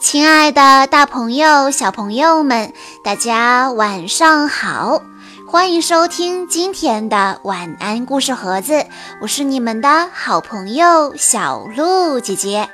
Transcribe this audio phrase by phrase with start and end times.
[0.00, 5.00] 亲爱的，大朋友、小朋友们，大家晚上好！
[5.48, 8.86] 欢迎收听今天的晚安故事盒子，
[9.20, 12.68] 我是你们的好朋友小鹿姐姐。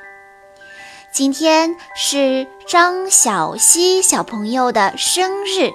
[1.13, 5.71] 今天是张小溪小朋友的生日，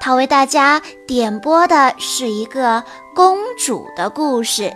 [0.00, 2.82] 他为大家点播的是一个
[3.14, 4.72] 公主的故事。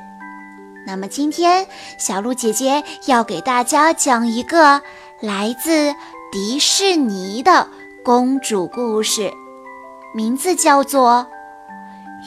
[0.86, 1.66] 那么今天，
[1.98, 4.80] 小鹿姐姐要给大家讲一个
[5.20, 5.96] 来自
[6.30, 7.66] 迪士尼的
[8.04, 9.32] 公主故事，
[10.14, 11.26] 名字叫做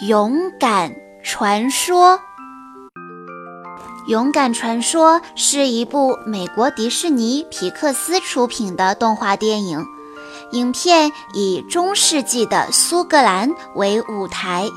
[0.05, 2.20] 《勇敢传说》。
[4.09, 9.86] 《勇敢传说》是一部美国迪士尼皮克斯出品的动画电影，
[10.52, 14.67] 影片以中世纪的苏格兰为舞台。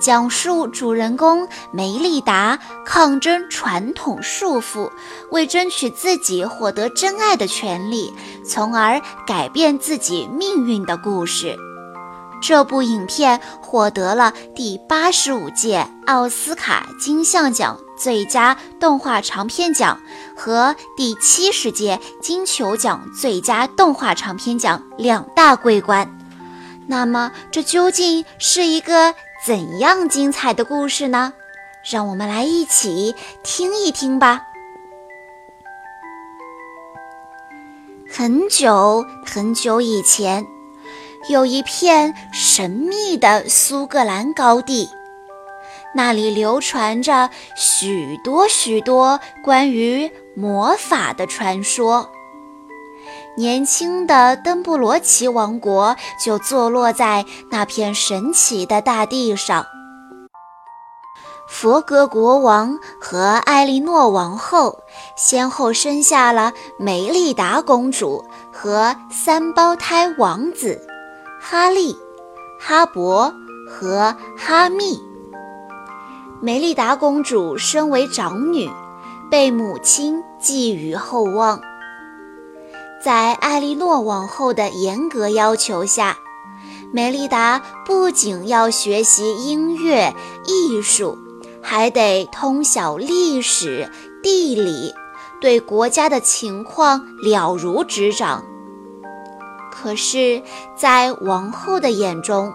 [0.00, 4.90] 讲述主人公梅丽达抗争传统束缚，
[5.30, 8.12] 为争取自己获得真爱的权利，
[8.44, 11.56] 从而改变自己命运的故事。
[12.42, 19.98] 这部影片获得了第八十五届奥斯卡金像奖最佳动画长片奖
[20.36, 26.06] 和第七十届金球奖最佳动画长片奖两大桂冠。
[26.86, 29.14] 那么，这究竟是一个？
[29.46, 31.32] 怎样精彩的故事呢？
[31.88, 34.42] 让我们来一起听一听吧。
[38.10, 40.44] 很久很久以前，
[41.28, 44.90] 有一片神秘的苏格兰高地，
[45.94, 52.10] 那里流传着许多许多关于魔法的传说。
[53.36, 59.66] 年轻的登布罗奇王国就坐落在那片神奇的大地上。
[61.48, 64.80] 佛格国王和艾莉诺王后
[65.16, 70.80] 先后生下了梅丽达公主和三胞胎王子
[71.40, 71.96] 哈利、
[72.58, 73.32] 哈勃
[73.68, 74.98] 和哈密。
[76.40, 78.68] 梅丽达公主身为长女，
[79.30, 81.60] 被母亲寄予厚望。
[83.06, 86.18] 在艾莉诺王后的严格要求下，
[86.90, 90.12] 梅丽达不仅要学习音乐、
[90.44, 91.16] 艺术，
[91.62, 93.88] 还得通晓历史、
[94.24, 94.92] 地理，
[95.40, 98.42] 对国家的情况了如指掌。
[99.70, 100.42] 可是，
[100.76, 102.52] 在王后的眼中，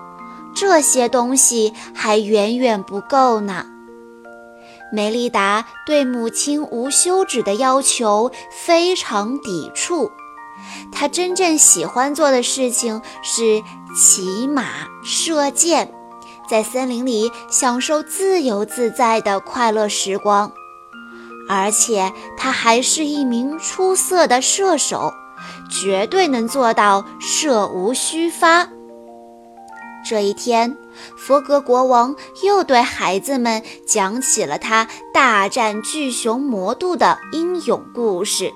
[0.53, 3.65] 这些东西还远远不够呢。
[4.91, 10.11] 梅丽达对母亲无休止的要求非常抵触。
[10.91, 13.61] 他真正喜欢做的事情是
[13.95, 14.65] 骑马、
[15.03, 15.93] 射箭，
[16.49, 20.51] 在森林里享受自由自在的快乐时光。
[21.49, 25.13] 而且他还是一名出色的射手，
[25.69, 28.69] 绝对能做到射无虚发。
[30.07, 30.77] 这一天，
[31.17, 38.53] 佛格国王又对孩子们讲起了他大战巨熊魔度的英勇故事。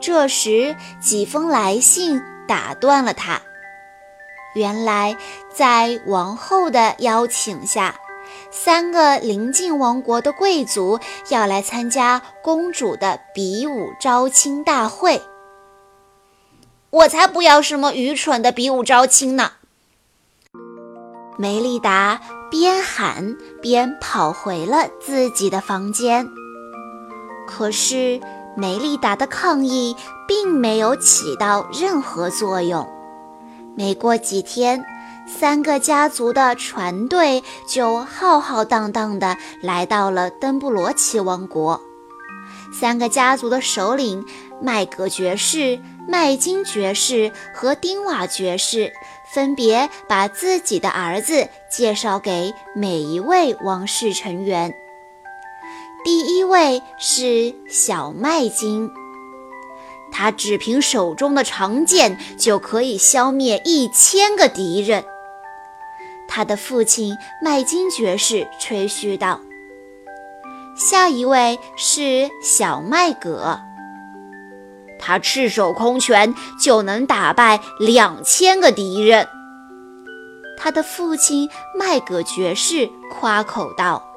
[0.00, 3.40] 这时，几封来信打断了他。
[4.54, 5.16] 原来，
[5.54, 7.94] 在王后的邀请下，
[8.50, 15.22] 三个邻近王国的贵族要来参加公主的比武招亲大会。
[16.90, 19.52] 我才不要什么愚蠢的比武招亲呢！
[21.38, 26.28] 梅丽达边喊边跑回了自己的房间。
[27.46, 28.20] 可是。
[28.60, 29.96] 梅丽达的抗议
[30.28, 32.86] 并没有起到任何作用。
[33.74, 34.84] 没过几天，
[35.26, 41.80] 三个家族的船队就浩浩荡荡地来到了登布罗奇王国。
[42.70, 44.26] 三个家族的首领
[44.60, 48.92] 麦格爵士、麦金爵士和丁瓦爵士
[49.32, 54.74] 分别把自己的儿子介绍给每一位王室成员。
[56.02, 58.90] 第一位是小麦金，
[60.10, 65.04] 他只凭手中的长剑就可以消灭一千个敌人。
[66.26, 67.14] 他的父亲
[67.44, 69.40] 麦金爵士吹嘘道
[70.74, 73.60] ：“下一位是小麦葛，
[74.98, 79.28] 他赤手空拳就能打败两千个敌人。”
[80.56, 81.46] 他的父亲
[81.78, 84.09] 麦葛爵士夸口道。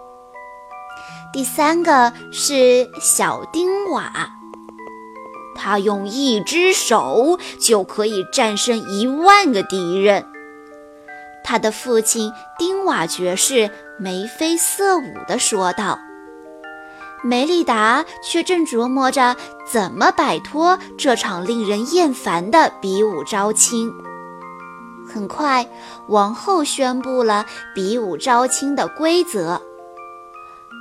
[1.34, 4.30] 第三个是小丁瓦，
[5.56, 10.28] 他用一只手就可以战胜一万个敌人。
[11.44, 15.98] 他的父亲丁瓦爵士眉飞色舞地说道
[17.26, 19.36] ：“梅丽达却正琢磨着
[19.68, 23.92] 怎么摆脱这场令人厌烦的比武招亲。
[25.12, 25.68] 很快，
[26.10, 27.44] 王后宣布了
[27.74, 29.60] 比武招亲的规则：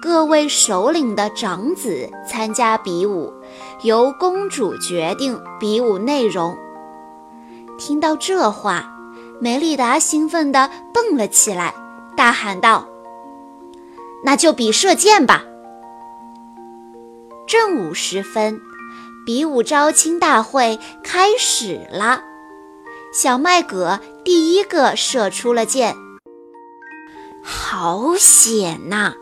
[0.02, 3.32] 各位首领的长子参加比武，
[3.82, 6.58] 由公主决定比武内容。
[7.78, 8.92] 听到这话，
[9.40, 11.72] 梅丽达兴奋地蹦了起来，
[12.16, 12.88] 大喊道
[14.26, 15.44] ：“那就比射箭吧！”
[17.46, 18.60] 正午时分，
[19.24, 22.24] 比武招亲大会开始了。
[23.14, 25.94] 小麦葛第一个射出了箭，
[27.40, 29.14] 好险呐！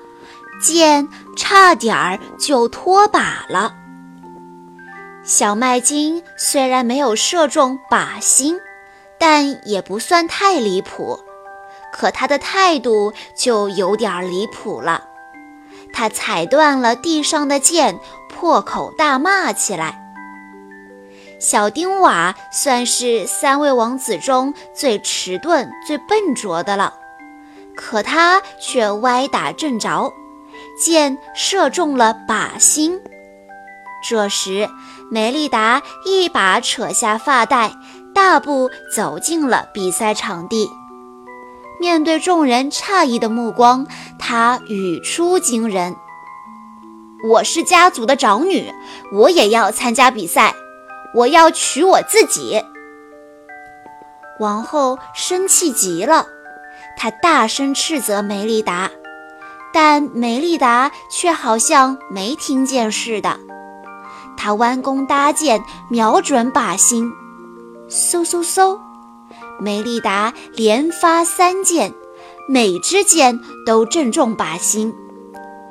[0.61, 3.75] 箭差点儿就脱靶了。
[5.25, 8.59] 小麦金虽然没有射中靶心，
[9.19, 11.19] 但也不算太离谱。
[11.93, 15.05] 可他的态度就有点离谱了，
[15.93, 17.99] 他踩断了地上的箭。
[18.33, 20.01] 破口大骂起来。
[21.39, 26.95] 小丁瓦算是三位王子中最迟钝、最笨拙的了，
[27.77, 30.11] 可他却歪打正着，
[30.81, 33.01] 箭射中了靶心。
[34.09, 34.69] 这时，
[35.11, 37.73] 梅丽达一把扯下发带，
[38.15, 40.71] 大步走进了比赛场地。
[41.79, 43.87] 面对众人诧异的目光，
[44.19, 45.95] 她语出惊人。
[47.29, 48.73] 我是家族的长女，
[49.13, 50.55] 我也要参加比赛。
[51.15, 52.63] 我要娶我自己。
[54.39, 56.27] 王后生气极了，
[56.97, 58.91] 她大声斥责梅丽达，
[59.73, 63.39] 但梅丽达却好像没听见似的。
[64.37, 67.11] 她弯弓搭箭，瞄准靶心，
[67.89, 68.79] 嗖嗖嗖，
[69.59, 71.93] 梅丽达连发三箭，
[72.49, 74.95] 每支箭都正中靶心。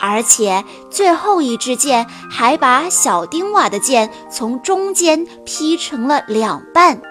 [0.02, 7.02] 而且最后一支箭还把小丁瓦的箭从中间劈成了两半，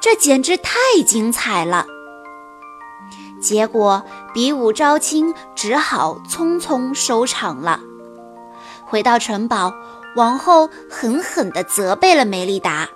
[0.00, 1.86] 这简直太精彩了。
[3.42, 4.02] 结果
[4.34, 7.80] 比武招亲只好匆匆收场了。
[8.84, 9.72] 回到城堡，
[10.16, 12.88] 王后狠狠地责备了梅丽达：“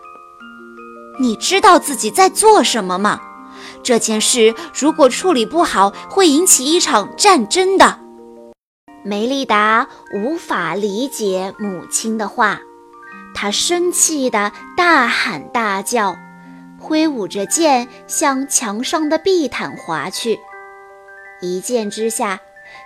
[1.18, 3.20] 你知道自己在做什么吗？
[3.82, 8.00] 这件事如果处理不好，会引起一场战争的。”
[9.04, 12.60] 梅丽达无法理解母亲的话，
[13.32, 16.16] 她生气地大喊大叫，
[16.78, 20.38] 挥舞着剑向墙上的地毯划去。
[21.40, 22.40] 一剑之下，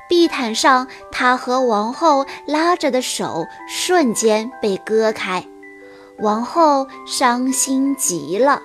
[0.08, 5.46] 地毯上她和王后拉着的手瞬间被割开，
[6.18, 8.60] 王后伤心极了。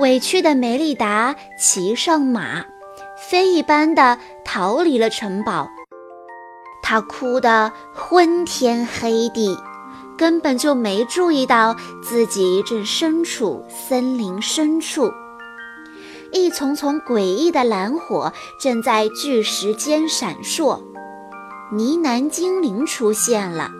[0.00, 2.64] 委屈的梅丽达骑上马，
[3.28, 5.68] 飞一般的逃离了城堡。
[6.82, 9.58] 她哭得昏天黑地，
[10.16, 15.12] 根本就没注意到自己正身处森林深处。
[16.32, 20.78] 一丛丛诡异的蓝火正在巨石间闪烁，
[21.72, 23.70] 呢喃精灵出现了，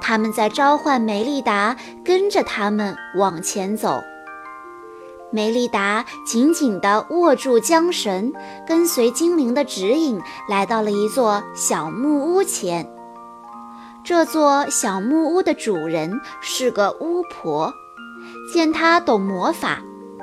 [0.00, 4.00] 他们在召唤梅丽达跟着他们往前走。
[5.32, 8.32] 梅丽达紧紧地握住缰绳，
[8.66, 12.86] 跟随精灵的指引，来到了一座小木屋前。
[14.04, 17.72] 这座小木屋的主人是个巫婆，
[18.52, 19.80] 见她懂魔法，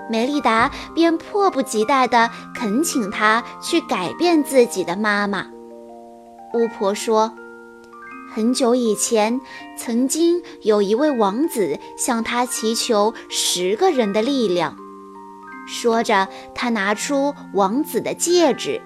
[0.09, 5.45] 梅丽达便迫不及待地恳请她去改变自己的妈妈。
[6.53, 7.31] 巫婆说
[8.33, 9.39] ：“很久以前，
[9.77, 14.75] 曾经有一位王子向她祈求十个人的力量。”
[15.71, 18.81] 说着，他拿出王子的戒指。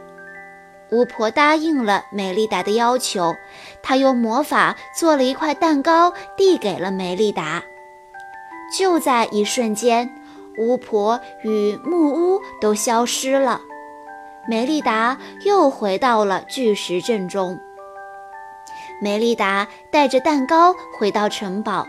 [0.91, 3.33] 巫婆答应了梅丽达的要求，
[3.81, 7.63] 她用魔法做了一块蛋糕，递给了梅丽达。
[8.77, 10.13] 就在一瞬间，
[10.57, 13.61] 巫婆与木屋都消失了，
[14.47, 17.59] 梅丽达又回到了巨石阵中。
[19.01, 21.87] 梅丽达带着蛋糕回到城堡。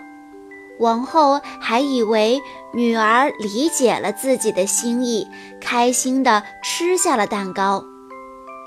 [0.80, 2.42] 王后还以为
[2.72, 5.28] 女儿理解了自己的心意，
[5.60, 7.84] 开心地吃下了蛋糕。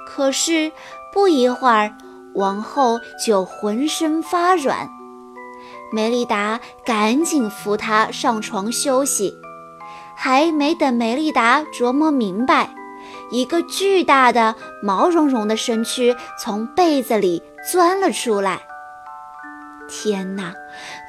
[0.08, 0.72] 可是
[1.14, 1.92] 不一会儿，
[2.36, 4.88] 王后就浑身发软。
[5.92, 9.34] 梅丽达赶紧扶她上床休息。
[10.18, 12.72] 还没等梅丽达琢磨明白，
[13.30, 18.62] 一个巨大的毛茸茸的身躯从被子里钻了出来。
[19.88, 20.54] 天哪！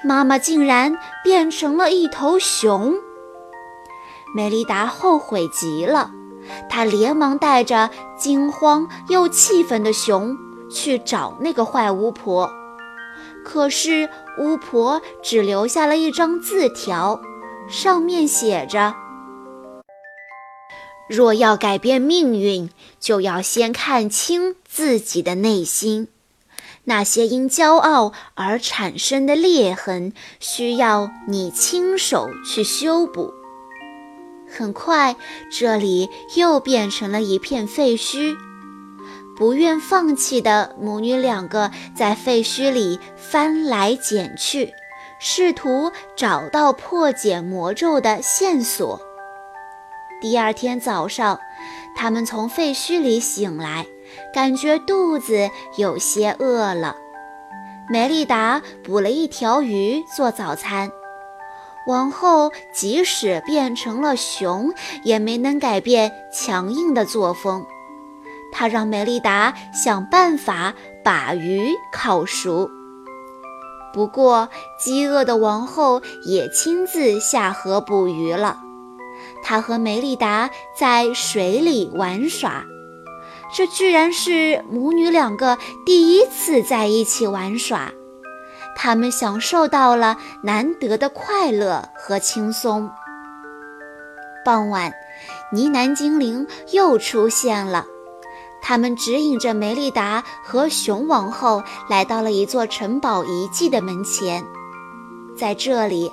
[0.05, 2.95] 妈妈竟然变成了一头熊。
[4.37, 6.11] 梅丽达后悔极了，
[6.69, 10.37] 她连忙带着惊慌又气愤的熊
[10.71, 12.51] 去找那个坏巫婆。
[13.45, 17.21] 可是巫婆只留下了一张字条，
[17.69, 18.95] 上面写着
[21.09, 26.09] ：“若要改变命运，就要先看清自己的内心。
[26.85, 33.35] 那些因骄傲而产生的裂痕，需要你亲手去修补。”
[34.51, 35.15] 很快，
[35.53, 38.35] 这里又变成了一片废墟。
[39.37, 44.73] 不愿放弃的母女两个在废墟里翻来捡去，
[45.19, 49.01] 试图找到破解魔咒的线索。
[50.21, 51.39] 第二天早上，
[51.97, 53.87] 他们从废墟里醒来，
[54.33, 56.97] 感觉肚子有些饿了。
[57.89, 60.91] 梅丽达捕了一条鱼做早餐。
[61.87, 67.65] 王后即使变成了熊，也没能改变强硬的作风。
[68.53, 72.69] 她让梅丽达想办法把鱼烤熟。
[73.93, 78.59] 不过，饥饿的王后也亲自下河捕鱼了。
[79.43, 82.65] 她和梅丽达在水里玩耍，
[83.55, 87.93] 这居然是母女两个第一次在一起玩耍。
[88.77, 92.91] 他们享受到了难得的快乐和轻松。
[94.45, 94.93] 傍晚，
[95.53, 97.87] 呢喃精灵又出现了，
[98.61, 104.45] 他们指引着梅丽达和熊王后来到了一座城堡遗迹的门前。
[105.37, 106.11] 在这里，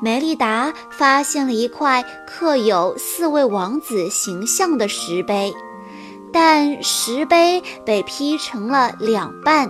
[0.00, 5.52] 梅丽达发现了一块刻有四位王子形象的石碑，
[6.32, 9.68] 但石碑被劈成了两半。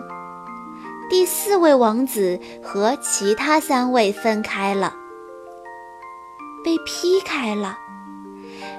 [1.08, 4.92] 第四位王子和其他三位分开了，
[6.62, 7.78] 被劈开了。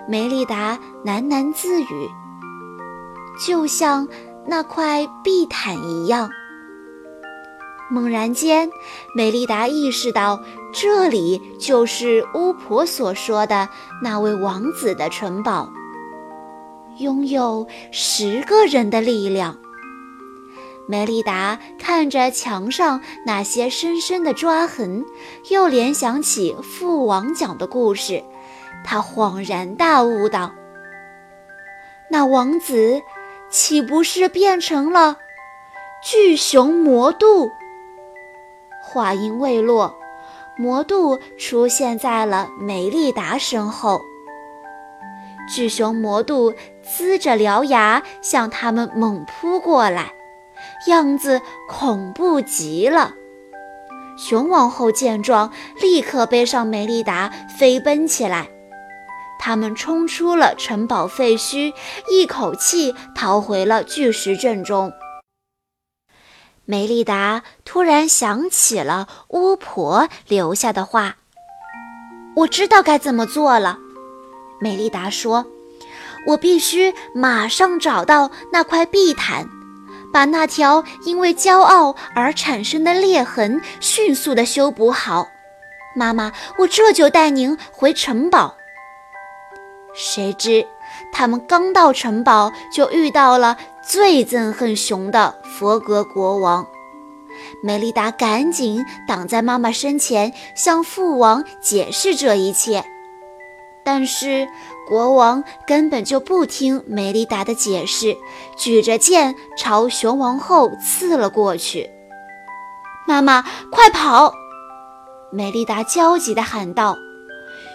[0.07, 2.09] 梅丽达喃喃自语，
[3.45, 4.07] 就像
[4.45, 6.29] 那块地毯一样。
[7.91, 8.69] 猛然间，
[9.15, 10.39] 梅丽达意识到，
[10.71, 13.67] 这里就是巫婆所说的
[14.03, 15.71] 那位王子的城堡，
[16.99, 19.57] 拥有十个人的力量。
[20.87, 25.03] 梅丽达看着墙上那些深深的抓痕，
[25.49, 28.23] 又联想起父王讲的故事，
[28.83, 30.51] 她恍然大悟道
[32.09, 33.01] ：“那王子
[33.49, 35.17] 岂不是变成了
[36.03, 37.49] 巨熊魔度？”
[38.83, 39.95] 话音未落，
[40.57, 44.01] 魔度出现在了梅丽达身后。
[45.47, 46.53] 巨熊魔度
[46.85, 50.13] 呲着獠牙向他们猛扑过来。
[50.87, 53.13] 样子恐怖极了。
[54.17, 55.51] 熊王后见状，
[55.81, 58.47] 立刻背上梅丽达飞奔起来。
[59.39, 61.73] 他们冲出了城堡废墟，
[62.11, 64.91] 一口气逃回了巨石阵中。
[66.65, 71.15] 梅丽达突然想起了巫婆留下的话
[72.35, 73.79] ：“我知道该怎么做了。”
[74.61, 75.47] 梅丽达说
[76.27, 79.49] ：“我必须马上找到那块地毯。”
[80.11, 85.27] 把那条因为骄傲而产生的裂痕迅速地修补好，
[85.95, 88.58] 妈妈，我这就带您回城堡。
[89.99, 90.65] 谁知
[91.11, 96.65] 他们刚到城堡，就遇到了最憎恨熊的佛格国王。
[97.61, 102.85] 梅丽达赶紧挡在妈妈身前，向父王解释这一切，
[103.83, 104.47] 但是。
[104.87, 108.17] 国王根本就不听梅丽达的解释，
[108.57, 111.87] 举着剑朝熊王后刺了过去。
[113.05, 114.33] 妈妈，快跑！
[115.31, 116.97] 梅丽达焦急地喊道。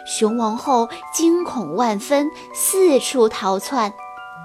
[0.05, 3.93] 熊王后惊恐万分，四处逃窜，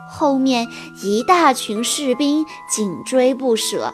[0.10, 0.66] 后面
[1.04, 3.94] 一大群士兵紧追不舍。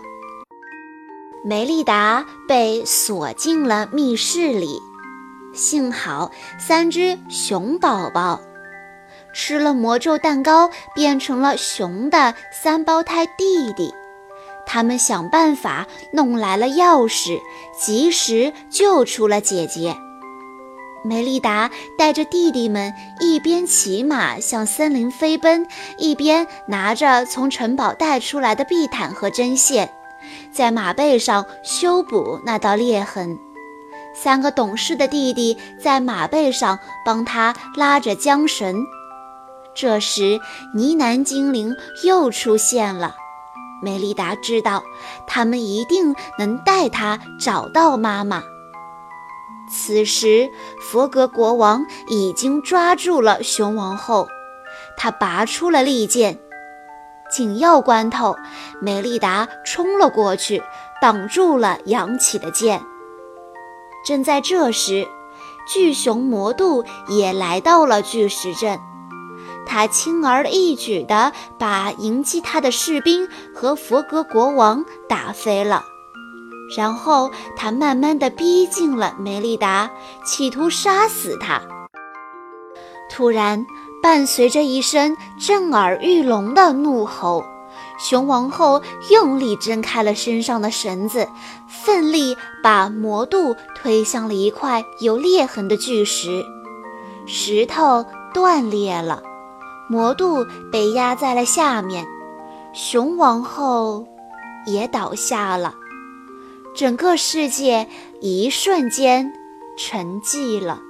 [1.43, 4.79] 梅丽达被锁进了密室里，
[5.53, 8.39] 幸好三只熊宝宝。
[9.33, 13.93] 吃了魔咒蛋糕，变成了熊的三胞胎弟弟。
[14.65, 17.39] 他们想办法弄来了钥匙，
[17.77, 19.95] 及时救出了姐姐。
[21.05, 21.69] 梅丽达
[21.99, 25.67] 带着弟弟们一边骑马向森林飞奔，
[25.99, 29.93] 一边拿着从城堡带出来的地毯和针线，
[30.51, 33.37] 在马背上修补那道裂痕。
[34.15, 38.83] 三个懂事的弟弟在马背上帮他拉着缰绳。
[39.75, 40.39] 这时，
[40.73, 43.15] 呢喃精灵又出现了。
[43.83, 44.81] 梅丽达知道，
[45.27, 48.41] 他们一定能带她找到妈妈。
[49.69, 54.27] 此时，佛格国王已经抓住了熊王后，
[54.95, 56.39] 他拔出了利剑。
[57.31, 58.35] 紧要关头，
[58.79, 60.61] 梅丽达冲了过去，
[61.01, 62.81] 挡住了扬起的剑。
[64.05, 65.07] 正在这时，
[65.67, 68.79] 巨熊魔度也来到了巨石阵，
[69.65, 75.83] 他轻而易举地把迎击他的士兵和佛格国王打飞了。
[76.75, 79.89] 然后他慢慢地逼近了梅丽达，
[80.23, 81.61] 企图杀死她。
[83.11, 83.65] 突然，
[84.01, 87.43] 伴随着一声震耳欲聋的怒吼，
[87.99, 91.27] 熊王后用力挣开了身上的绳子，
[91.67, 96.43] 奋力把魔度推向了一块有裂痕的巨石，
[97.27, 99.21] 石头断裂了，
[99.87, 102.05] 魔度被压在了下面，
[102.73, 104.05] 熊王后
[104.65, 105.73] 也倒下了。
[106.75, 107.87] 整个世界
[108.19, 109.31] 一瞬间
[109.77, 110.81] 沉寂了。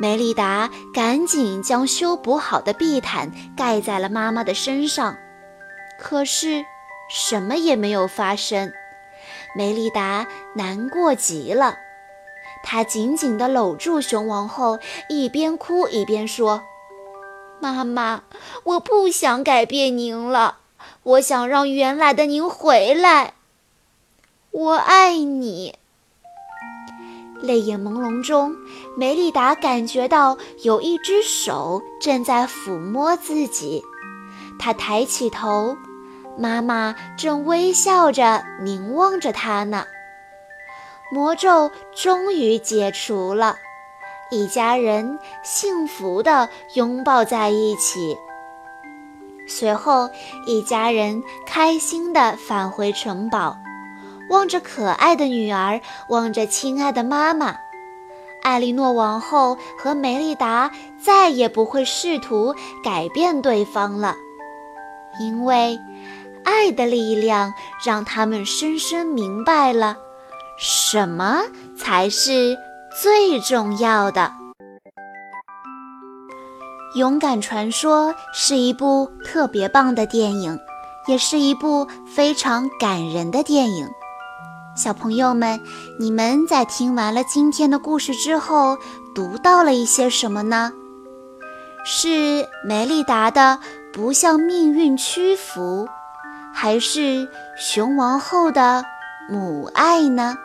[0.00, 5.16] 梅丽达赶紧将修补好的地毯盖在了妈妈的身上，
[5.98, 6.64] 可是
[7.10, 8.72] 什么也没有发生。
[9.56, 11.76] 梅丽达难过极了，
[12.62, 16.62] 她紧紧地搂住熊王后，一边哭一边说
[17.58, 18.22] ：“妈妈，
[18.62, 20.58] 我不想改变您了，
[21.02, 23.34] 我想让原来的您回来。”
[24.58, 25.72] 我爱你。
[27.40, 28.56] 泪眼朦胧中，
[28.96, 33.84] 梅丽达感觉到有一只手正在抚摸自己。
[34.58, 35.76] 她抬起头，
[36.36, 39.84] 妈妈正微笑着凝望着她呢。
[41.12, 43.54] 魔咒终于解除了，
[44.32, 48.18] 一家人幸福地拥抱在一起。
[49.46, 50.10] 随后，
[50.48, 53.56] 一家人开心地返回城堡。
[54.30, 57.56] 望着可爱的女儿，望着亲爱的妈妈，
[58.42, 60.70] 艾莉诺王后和梅丽达
[61.02, 62.54] 再也不会试图
[62.84, 64.14] 改变对方了，
[65.20, 65.78] 因为
[66.44, 67.52] 爱的力量
[67.84, 69.96] 让他们深深明白了
[70.58, 71.42] 什么
[71.76, 72.56] 才是
[73.02, 74.32] 最重要的。
[76.98, 80.58] 《勇敢传说》是一部特别棒的电影，
[81.06, 83.88] 也是一部非常感人的电影。
[84.78, 85.60] 小朋友们，
[85.98, 88.78] 你们在听完了今天的故事之后，
[89.12, 90.72] 读到了一些什么呢？
[91.84, 93.58] 是梅丽达的
[93.92, 95.88] 不向命运屈服，
[96.54, 98.84] 还是熊王后的
[99.28, 100.36] 母爱呢？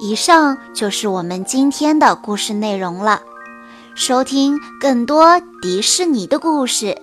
[0.00, 3.20] 以上就是我们今天的故事内容了。
[3.96, 6.96] 收听更多迪士尼的故事，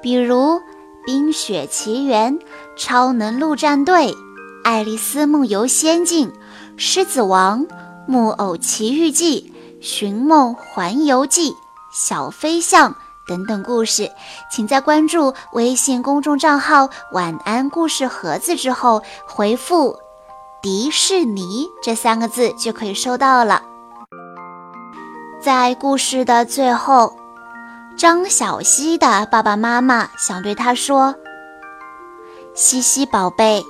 [0.00, 0.60] 比如。
[1.12, 2.38] 《冰雪奇缘》
[2.80, 4.06] 《超能陆战队》
[4.64, 6.28] 《爱丽丝梦游仙境》
[6.78, 7.66] 《狮子王》
[8.06, 9.52] 《木偶奇遇记》
[9.86, 11.50] 《寻梦环游记》
[11.92, 12.92] 《小飞象》
[13.28, 14.10] 等等故事，
[14.50, 19.94] 请在关注微信公众账号“晚安故事盒子”之后回复
[20.62, 23.62] “迪士尼”这三个字就可以收到了。
[25.38, 27.14] 在故事的最后。
[27.98, 31.14] 张小希的爸爸妈妈想对他说
[32.62, 33.64] ：“西西宝贝，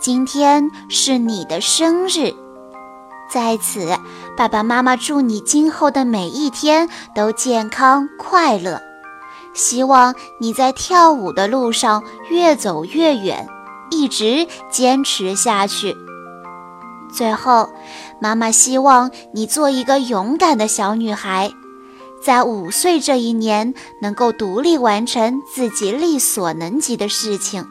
[0.00, 2.32] 今天是你的生日，
[3.30, 3.94] 在此，
[4.38, 8.80] 爸爸妈妈祝你今后的每一天都健康快乐，
[9.52, 13.46] 希望你在跳舞的路上越走越远，
[13.90, 15.94] 一直坚持下去。
[17.12, 17.68] 最后，
[18.18, 21.52] 妈妈希望你做一个勇敢的小女孩。”
[22.24, 27.68] 在五岁这一年，能够独立完成自己力所能及的事情，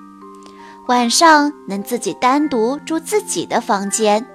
[0.87, 4.25] 晚上能自己单独住自己的房间，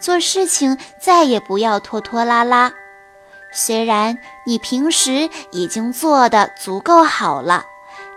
[0.00, 2.72] 做事情再也不要拖拖拉拉。
[3.52, 7.64] 虽然你平时已经做得足够好了，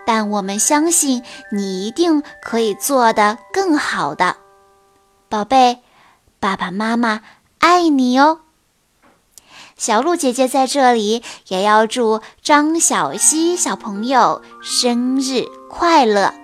[0.06, 4.36] 但我们相信你一定可以做得更好的，
[5.28, 5.80] 宝贝，
[6.40, 7.20] 爸爸妈妈
[7.58, 8.40] 爱你哦。
[9.76, 16.43] 小鹿姐姐在这里也要祝张小溪小朋友生日快乐。